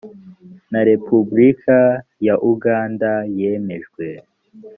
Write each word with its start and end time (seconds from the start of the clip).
na 0.71 0.79
repubulika 0.89 1.77
ya 2.27 2.35
uganda 2.51 3.11
yemejwe 3.37 4.05